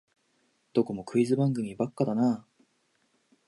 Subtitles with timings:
[0.73, 2.47] どこもクイズ番組ばっかだなあ